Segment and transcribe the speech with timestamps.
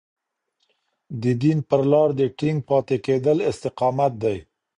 [1.21, 4.37] د دين پر لار د ټينګ پاتې کېدل استقامت دی.